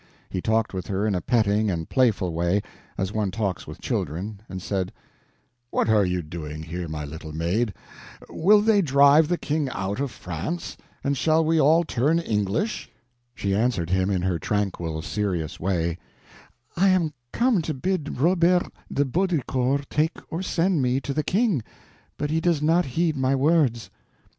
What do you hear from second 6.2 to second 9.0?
doing here, my little maid? Will they